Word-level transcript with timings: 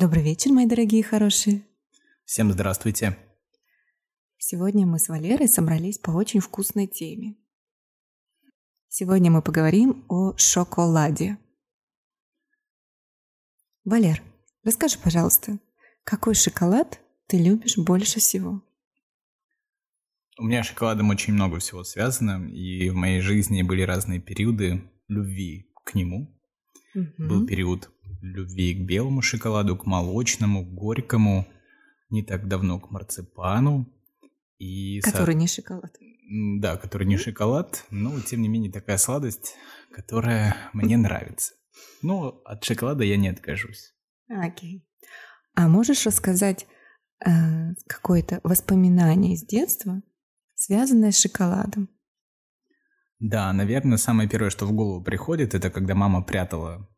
Добрый 0.00 0.22
вечер, 0.22 0.52
мои 0.52 0.64
дорогие 0.64 1.02
хорошие. 1.02 1.66
Всем 2.24 2.52
здравствуйте. 2.52 3.18
Сегодня 4.36 4.86
мы 4.86 5.00
с 5.00 5.08
Валерой 5.08 5.48
собрались 5.48 5.98
по 5.98 6.12
очень 6.12 6.38
вкусной 6.38 6.86
теме. 6.86 7.34
Сегодня 8.86 9.32
мы 9.32 9.42
поговорим 9.42 10.04
о 10.08 10.36
шоколаде. 10.36 11.36
Валер, 13.84 14.22
расскажи, 14.62 15.00
пожалуйста, 15.02 15.58
какой 16.04 16.36
шоколад 16.36 17.00
ты 17.26 17.42
любишь 17.42 17.76
больше 17.76 18.20
всего? 18.20 18.62
У 20.38 20.44
меня 20.44 20.62
с 20.62 20.68
шоколадом 20.68 21.10
очень 21.10 21.32
много 21.32 21.58
всего 21.58 21.82
связано, 21.82 22.48
и 22.48 22.88
в 22.90 22.94
моей 22.94 23.20
жизни 23.20 23.62
были 23.62 23.82
разные 23.82 24.20
периоды 24.20 24.80
любви 25.08 25.72
к 25.84 25.96
нему. 25.96 26.38
Угу. 26.94 27.14
Был 27.18 27.46
период 27.48 27.90
любви 28.20 28.74
к 28.74 28.86
белому 28.86 29.22
шоколаду, 29.22 29.76
к 29.76 29.86
молочному, 29.86 30.64
к 30.64 30.74
горькому, 30.74 31.46
не 32.10 32.22
так 32.22 32.48
давно 32.48 32.80
к 32.80 32.90
марципану. 32.90 33.86
И 34.58 35.00
который 35.00 35.32
со... 35.32 35.38
не 35.38 35.46
шоколад. 35.46 35.96
Да, 36.60 36.76
который 36.76 37.06
не 37.06 37.16
шоколад, 37.16 37.84
но 37.90 38.20
тем 38.20 38.42
не 38.42 38.48
менее 38.48 38.72
такая 38.72 38.98
сладость, 38.98 39.54
которая 39.92 40.56
мне 40.72 40.96
нравится. 40.98 41.54
Но 42.02 42.40
от 42.44 42.64
шоколада 42.64 43.04
я 43.04 43.16
не 43.16 43.28
откажусь. 43.28 43.94
Окей. 44.28 44.84
А 45.54 45.68
можешь 45.68 46.06
рассказать 46.06 46.66
э, 47.24 47.30
какое-то 47.86 48.40
воспоминание 48.42 49.34
из 49.34 49.44
детства, 49.44 50.02
связанное 50.54 51.12
с 51.12 51.20
шоколадом? 51.20 51.88
Да, 53.20 53.52
наверное, 53.52 53.98
самое 53.98 54.28
первое, 54.28 54.50
что 54.50 54.66
в 54.66 54.72
голову 54.72 55.02
приходит, 55.02 55.54
это 55.54 55.70
когда 55.70 55.94
мама 55.94 56.22
прятала 56.22 56.88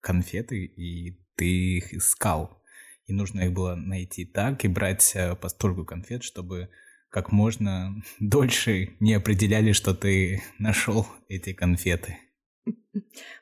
конфеты, 0.00 0.64
и 0.64 1.18
ты 1.36 1.76
их 1.78 1.94
искал. 1.94 2.62
И 3.06 3.12
нужно 3.12 3.40
их 3.42 3.52
было 3.52 3.74
найти 3.74 4.24
так 4.26 4.64
и 4.64 4.68
брать 4.68 5.12
э, 5.14 5.34
постольку 5.34 5.84
конфет, 5.84 6.22
чтобы 6.22 6.68
как 7.08 7.32
можно 7.32 8.02
дольше 8.20 8.96
не 9.00 9.14
определяли, 9.14 9.72
что 9.72 9.94
ты 9.94 10.42
нашел 10.58 11.06
эти 11.28 11.52
конфеты. 11.52 12.18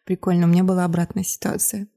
Прикольно, 0.04 0.46
у 0.46 0.50
меня 0.50 0.62
была 0.62 0.84
обратная 0.84 1.24
ситуация. 1.24 1.88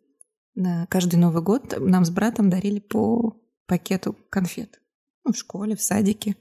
На 0.56 0.88
каждый 0.88 1.18
Новый 1.18 1.44
год 1.44 1.76
нам 1.80 2.06
с 2.06 2.10
братом 2.10 2.50
дарили 2.50 2.80
по 2.80 3.40
пакету 3.68 4.18
конфет. 4.30 4.82
Ну, 5.24 5.32
в 5.32 5.38
школе, 5.38 5.76
в 5.76 5.82
садике. 5.82 6.36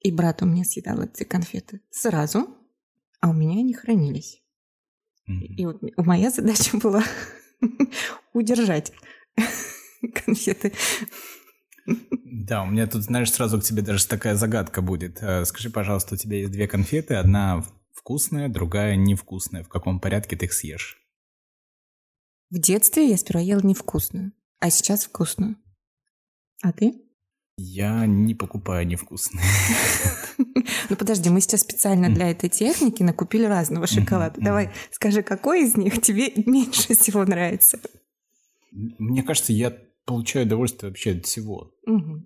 И 0.00 0.12
брат 0.12 0.42
у 0.42 0.46
меня 0.46 0.64
съедал 0.64 1.02
эти 1.02 1.24
конфеты 1.24 1.80
сразу, 1.90 2.48
а 3.20 3.30
у 3.30 3.32
меня 3.32 3.60
они 3.60 3.74
хранились. 3.74 4.42
Mm-hmm. 5.28 5.54
И 5.56 5.66
вот 5.66 5.82
моя 5.96 6.30
задача 6.30 6.76
была 6.82 7.02
удержать 8.32 8.92
конфеты. 10.14 10.72
Да, 11.86 12.62
у 12.62 12.66
меня 12.66 12.86
тут, 12.86 13.02
знаешь, 13.02 13.32
сразу 13.32 13.60
к 13.60 13.64
тебе 13.64 13.82
даже 13.82 14.06
такая 14.06 14.34
загадка 14.34 14.82
будет. 14.82 15.22
Э, 15.22 15.44
скажи, 15.44 15.70
пожалуйста, 15.70 16.14
у 16.14 16.18
тебя 16.18 16.38
есть 16.38 16.52
две 16.52 16.68
конфеты, 16.68 17.14
одна 17.14 17.64
вкусная, 17.92 18.48
другая 18.48 18.96
невкусная. 18.96 19.64
В 19.64 19.68
каком 19.68 20.00
порядке 20.00 20.36
ты 20.36 20.46
их 20.46 20.52
съешь? 20.52 20.98
В 22.50 22.58
детстве 22.58 23.08
я 23.08 23.16
сперва 23.16 23.40
ела 23.40 23.60
невкусную, 23.62 24.32
а 24.58 24.70
сейчас 24.70 25.04
вкусную. 25.04 25.56
А 26.62 26.72
ты? 26.72 27.09
Я 27.62 28.06
не 28.06 28.34
покупаю 28.34 28.86
невкусные. 28.86 29.44
Ну 30.88 30.96
подожди, 30.96 31.30
мы 31.30 31.40
сейчас 31.40 31.60
специально 31.60 32.12
для 32.12 32.30
этой 32.30 32.48
техники 32.48 33.02
накупили 33.04 33.44
разного 33.44 33.86
шоколада. 33.86 34.40
Давай 34.40 34.70
скажи, 34.90 35.22
какой 35.22 35.62
из 35.62 35.76
них 35.76 36.00
тебе 36.00 36.32
меньше 36.46 36.94
всего 36.94 37.24
нравится? 37.24 37.78
Мне 38.72 39.22
кажется, 39.22 39.52
я 39.52 39.76
получаю 40.04 40.46
удовольствие 40.46 40.90
вообще 40.90 41.12
от 41.12 41.26
всего. 41.26 41.72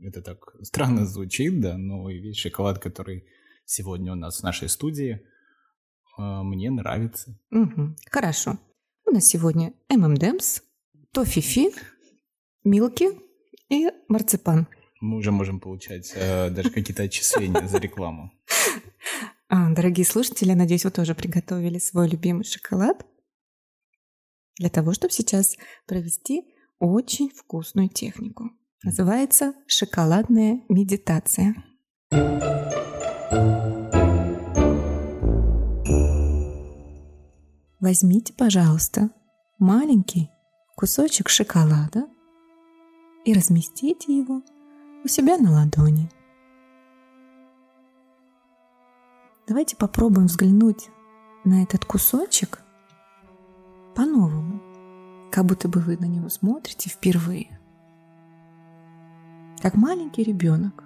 Это 0.00 0.22
так 0.22 0.38
странно 0.62 1.04
звучит, 1.04 1.60
да, 1.60 1.76
но 1.76 2.08
весь 2.08 2.38
шоколад, 2.38 2.78
который 2.78 3.24
сегодня 3.66 4.12
у 4.12 4.16
нас 4.16 4.40
в 4.40 4.44
нашей 4.44 4.70
студии, 4.70 5.20
а, 6.16 6.42
мне 6.42 6.70
нравится. 6.70 7.38
Хорошо. 8.10 8.58
У 9.04 9.10
нас 9.10 9.26
сегодня 9.26 9.74
M&M's, 9.90 10.62
Тофифи, 11.12 11.70
Милки 12.62 13.10
и 13.68 13.90
марципан. 14.08 14.68
Мы 15.04 15.18
уже 15.18 15.32
можем 15.32 15.60
получать 15.60 16.12
э, 16.14 16.48
даже 16.48 16.70
какие-то 16.70 17.02
отчисления 17.02 17.66
за 17.68 17.76
рекламу. 17.78 18.32
А, 19.50 19.70
дорогие 19.70 20.06
слушатели, 20.06 20.54
надеюсь, 20.54 20.84
вы 20.84 20.90
тоже 20.90 21.14
приготовили 21.14 21.78
свой 21.78 22.08
любимый 22.08 22.44
шоколад 22.44 23.06
для 24.56 24.70
того, 24.70 24.94
чтобы 24.94 25.12
сейчас 25.12 25.56
провести 25.86 26.44
очень 26.78 27.28
вкусную 27.28 27.90
технику. 27.90 28.50
Называется 28.82 29.52
шоколадная 29.66 30.62
медитация. 30.70 31.54
Возьмите, 37.78 38.32
пожалуйста, 38.32 39.10
маленький 39.58 40.30
кусочек 40.76 41.28
шоколада 41.28 42.06
и 43.26 43.34
разместите 43.34 44.16
его 44.16 44.42
у 45.04 45.08
себя 45.08 45.36
на 45.36 45.52
ладони. 45.52 46.08
Давайте 49.46 49.76
попробуем 49.76 50.26
взглянуть 50.26 50.88
на 51.44 51.62
этот 51.62 51.84
кусочек 51.84 52.62
по-новому 53.94 54.74
как 55.34 55.46
будто 55.46 55.66
бы 55.68 55.80
вы 55.80 55.96
на 55.96 56.04
него 56.04 56.28
смотрите 56.28 56.88
впервые. 56.88 57.58
Как 59.60 59.74
маленький 59.74 60.22
ребенок, 60.22 60.84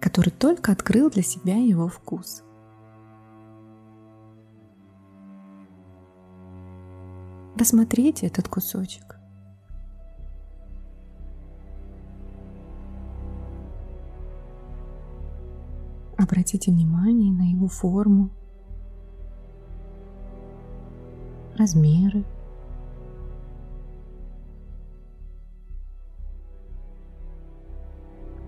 который 0.00 0.30
только 0.30 0.70
открыл 0.70 1.10
для 1.10 1.24
себя 1.24 1.56
его 1.56 1.88
вкус. 1.88 2.44
Рассмотрите 7.58 8.28
этот 8.28 8.46
кусочек. 8.46 9.13
Обратите 16.34 16.72
внимание 16.72 17.30
на 17.30 17.48
его 17.48 17.68
форму, 17.68 18.28
размеры. 21.56 22.24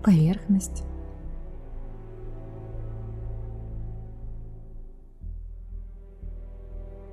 Поверхность. 0.03 0.83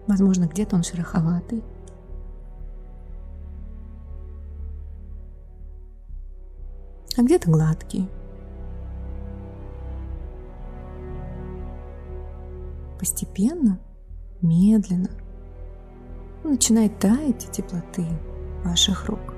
Возможно, 0.09 0.47
где-то 0.47 0.75
он 0.75 0.83
шероховатый. 0.83 1.63
А 7.17 7.23
где-то 7.23 7.49
гладкий. 7.49 8.11
Постепенно, 13.05 13.79
медленно– 14.41 15.11
начинает 16.43 16.99
таять 16.99 17.51
теплоты 17.53 18.07
ваших 18.65 19.11
рук. 19.11 19.35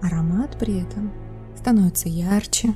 Аромат 0.00 0.56
при 0.56 0.80
этом 0.80 1.10
становится 1.56 2.08
ярче. 2.08 2.68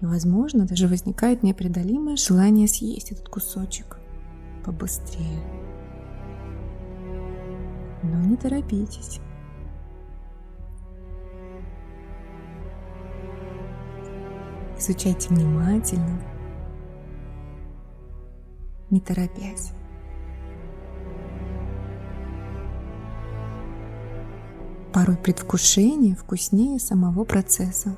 И, 0.00 0.06
возможно, 0.06 0.66
даже 0.66 0.88
возникает 0.88 1.44
непреодолимое 1.44 2.16
желание 2.16 2.66
съесть 2.66 3.12
этот 3.12 3.28
кусочек 3.28 3.98
побыстрее. 4.64 5.38
Но 8.04 8.18
не 8.18 8.36
торопитесь. 8.36 9.20
Изучайте 14.78 15.30
внимательно, 15.30 16.20
не 18.90 19.00
торопясь. 19.00 19.72
Порой 24.92 25.16
предвкушение 25.16 26.14
вкуснее 26.14 26.78
самого 26.78 27.24
процесса. 27.24 27.96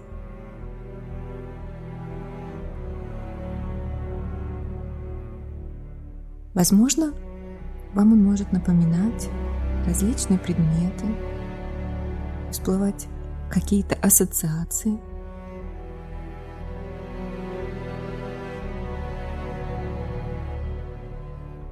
Возможно, 6.54 7.12
вам 7.92 8.12
он 8.12 8.22
может 8.22 8.52
напоминать 8.52 9.28
различные 9.86 10.38
предметы, 10.38 11.06
всплывать 12.50 13.06
какие-то 13.50 13.94
ассоциации. 13.96 14.98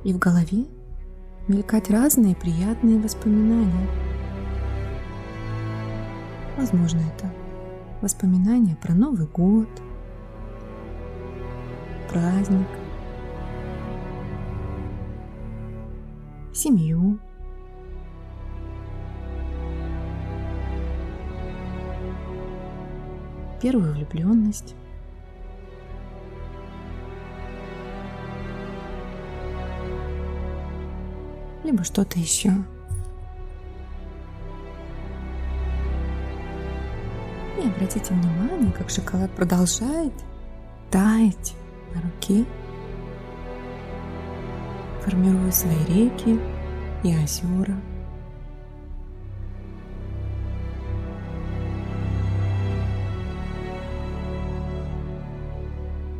И 0.04 0.12
в 0.12 0.18
голове 0.18 0.66
мелькать 1.48 1.90
разные 1.90 2.36
приятные 2.36 2.98
воспоминания. 2.98 3.88
Возможно, 6.56 7.00
это 7.00 7.30
воспоминания 8.00 8.76
про 8.76 8.94
Новый 8.94 9.26
год, 9.26 9.68
праздник, 12.10 12.68
семью, 16.52 17.18
первую 23.64 23.94
влюбленность. 23.94 24.74
Либо 31.64 31.82
что-то 31.82 32.18
еще. 32.18 32.50
И 37.56 37.66
обратите 37.66 38.12
внимание, 38.12 38.70
как 38.72 38.90
шоколад 38.90 39.30
продолжает 39.30 40.12
таять 40.90 41.54
на 41.94 42.02
руке, 42.02 42.44
формируя 45.00 45.50
свои 45.50 45.78
реки 45.86 46.38
и 47.02 47.16
озера– 47.16 47.80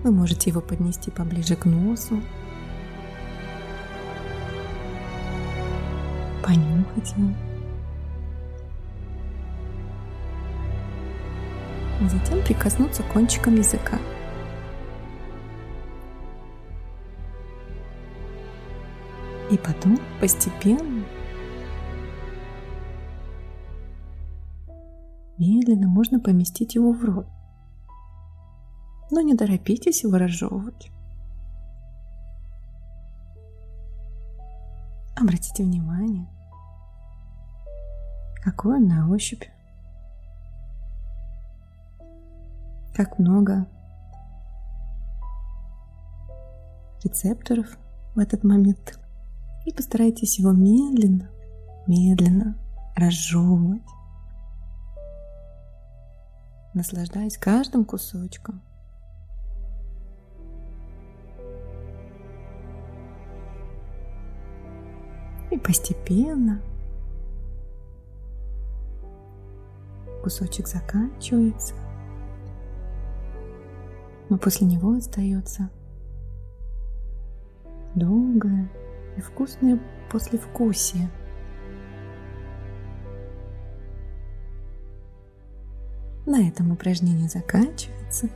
Вы 0.05 0.11
можете 0.11 0.51
его 0.51 0.61
поднести 0.61 1.11
поближе 1.11 1.57
к 1.57 1.65
носу, 1.65 2.21
понюхать 6.45 7.15
его. 7.17 7.33
Затем 12.07 12.43
прикоснуться 12.45 13.03
кончиком 13.15 13.55
языка. 13.55 13.99
И 19.51 19.57
потом 19.57 19.99
постепенно, 20.21 21.03
медленно 25.39 25.89
можно 25.89 26.21
поместить 26.21 26.75
его 26.75 26.93
в 26.93 27.03
рот 27.03 27.27
но 29.15 29.21
не 29.21 29.37
торопитесь 29.37 30.03
его 30.03 30.19
разжевывать. 30.19 30.91
Обратите 35.17 35.63
внимание, 35.63 36.27
какой 38.43 38.79
он 38.79 38.89
на 38.89 39.09
ощупь, 39.09 39.45
как 42.93 43.21
много 43.21 43.69
рецепторов 47.05 47.69
в 48.17 48.19
этот 48.19 48.43
момент. 48.43 48.99
И 49.65 49.73
постарайтесь 49.73 50.41
его 50.41 50.51
медленно, 50.51 51.31
медленно 51.87 52.59
разжевывать, 52.97 53.83
наслаждаясь 56.75 57.39
каждым 57.39 57.85
кусочком– 57.85 58.61
И 65.55 65.57
постепенно 65.57 66.61
кусочек 70.21 70.67
заканчивается, 70.67 71.77
но 74.29 74.37
после 74.37 74.67
него 74.67 74.95
остается 74.95 75.71
долгое 77.95 78.69
и 79.17 79.21
вкусное 79.21 79.79
послевкусие. 80.11 81.09
На 86.27 86.49
этом 86.49 86.73
упражнение 86.73 87.29
заканчивается. 87.29 88.29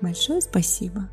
Большое 0.00 0.40
спасибо. 0.40 1.08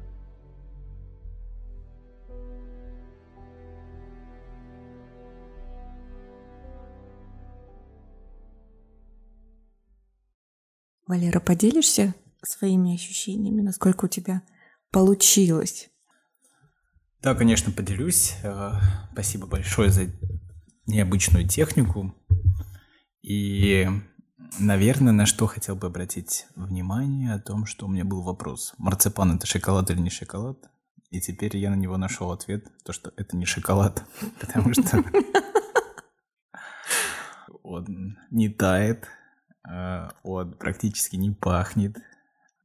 Валера, 11.09 11.39
поделишься 11.39 12.13
своими 12.44 12.94
ощущениями, 12.94 13.61
насколько 13.61 14.06
у 14.06 14.07
тебя 14.07 14.44
получилось? 14.91 15.89
Да, 17.23 17.33
конечно, 17.33 17.71
поделюсь. 17.71 18.35
Э, 18.44 18.73
спасибо 19.11 19.47
большое 19.47 19.89
за 19.89 20.03
необычную 20.85 21.47
технику. 21.47 22.13
И, 23.23 23.89
наверное, 24.59 25.11
на 25.11 25.25
что 25.25 25.47
хотел 25.47 25.75
бы 25.75 25.88
обратить 25.88 26.45
внимание, 26.56 27.33
о 27.33 27.39
том, 27.39 27.65
что 27.65 27.88
у 27.88 27.89
меня 27.89 28.05
был 28.05 28.21
вопрос. 28.21 28.75
Марципан– 28.77 29.35
это 29.35 29.47
шоколад 29.47 29.89
или 29.89 30.00
не 30.00 30.12
шоколад? 30.12 30.59
И 31.09 31.19
теперь 31.21 31.57
я 31.57 31.71
на 31.71 31.75
него 31.75 31.97
нашел 31.97 32.31
ответ, 32.31 32.67
то, 32.85 32.94
что 32.94 33.12
это 33.17 33.35
не 33.35 33.45
шоколад, 33.45 34.05
потому 34.39 34.73
что 34.73 35.03
он 37.63 38.15
не 38.29 38.50
тает, 38.50 39.07
он 40.23 40.53
практически 40.53 41.15
не 41.15 41.31
пахнет. 41.31 41.97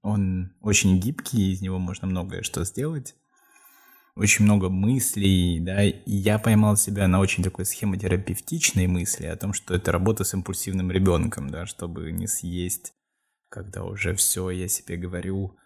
Он 0.02 0.52
очень 0.61 1.00
гибкий, 1.00 1.52
из 1.52 1.62
него 1.62 1.78
можно 1.78 2.07
многое 2.07 2.42
что 2.42 2.64
сделать. 2.64 3.14
Очень 4.16 4.45
много 4.45 4.69
мыслей, 4.69 5.59
да, 5.59 5.83
и 5.83 6.00
я 6.07 6.38
поймал 6.38 6.76
себя 6.76 7.09
на 7.09 7.19
очень 7.19 7.42
такой 7.42 7.64
схемотерапевтичной 7.64 8.87
мысли 8.87 9.26
о 9.26 9.37
том, 9.37 9.52
что 9.52 9.75
это 9.75 9.90
работа 9.90 10.23
с 10.23 10.35
импульсивным 10.35 10.92
ребенком, 10.92 11.50
да, 11.50 11.66
чтобы 11.66 12.12
не 12.12 12.28
съесть, 12.28 12.92
когда 13.49 13.83
уже 13.83 14.14
все, 14.14 14.50
я 14.50 14.69
себе 14.69 14.97
говорю, 14.97 15.57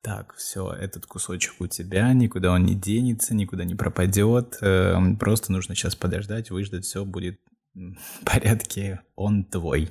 так, 0.00 0.34
все, 0.36 0.70
этот 0.72 1.06
кусочек 1.06 1.60
у 1.60 1.66
тебя, 1.66 2.12
никуда 2.12 2.52
он 2.52 2.66
не 2.66 2.76
денется, 2.76 3.34
никуда 3.34 3.64
не 3.64 3.74
пропадет, 3.74 4.58
э, 4.60 4.94
просто 5.18 5.50
нужно 5.50 5.74
сейчас 5.74 5.96
подождать, 5.96 6.50
выждать, 6.50 6.84
все 6.84 7.04
будет 7.04 7.40
в 7.74 8.24
порядке, 8.24 9.00
он 9.16 9.44
твой 9.44 9.90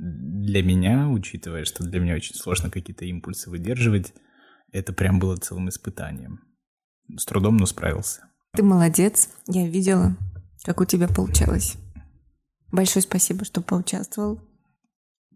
для 0.00 0.62
меня, 0.62 1.08
учитывая, 1.08 1.64
что 1.64 1.84
для 1.84 2.00
меня 2.00 2.14
очень 2.14 2.34
сложно 2.34 2.70
какие-то 2.70 3.04
импульсы 3.04 3.50
выдерживать, 3.50 4.14
это 4.72 4.92
прям 4.92 5.18
было 5.18 5.36
целым 5.36 5.68
испытанием. 5.68 6.40
С 7.16 7.26
трудом, 7.26 7.56
но 7.56 7.66
справился. 7.66 8.22
Ты 8.54 8.62
молодец. 8.62 9.30
Я 9.46 9.68
видела, 9.68 10.16
как 10.62 10.80
у 10.80 10.84
тебя 10.84 11.08
получалось. 11.08 11.76
Большое 12.72 13.02
спасибо, 13.02 13.44
что 13.44 13.60
поучаствовал. 13.60 14.40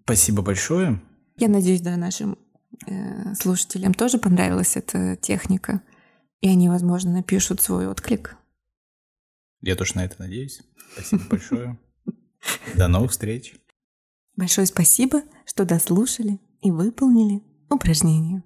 Спасибо 0.04 0.42
большое. 0.42 1.00
Я 1.36 1.48
надеюсь, 1.48 1.80
да, 1.80 1.96
нашим 1.96 2.38
э, 2.86 3.34
слушателям 3.34 3.92
тоже 3.92 4.18
понравилась 4.18 4.76
эта 4.76 5.16
техника, 5.16 5.82
и 6.40 6.48
они, 6.48 6.68
возможно, 6.68 7.12
напишут 7.12 7.60
свой 7.60 7.88
отклик. 7.88 8.36
Я 9.60 9.76
тоже 9.76 9.96
на 9.96 10.04
это 10.04 10.16
надеюсь. 10.18 10.62
Спасибо 10.92 11.22
большое. 11.28 11.78
До 12.76 12.88
новых 12.88 13.10
встреч. 13.10 13.54
Большое 14.36 14.66
спасибо, 14.66 15.22
что 15.46 15.64
дослушали 15.64 16.40
и 16.60 16.70
выполнили 16.70 17.42
упражнение. 17.70 18.42